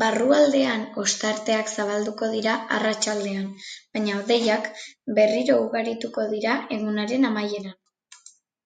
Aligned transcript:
Barrualdean 0.00 0.84
ostarteak 1.04 1.72
zabalduko 1.72 2.28
dira 2.36 2.52
arratsaldean, 2.78 3.50
baina 3.98 4.16
hodeiak 4.20 4.70
berriro 5.20 5.60
ugarituko 5.66 6.30
dira 6.38 6.56
egunaren 6.80 7.30
amaieran. 7.34 7.78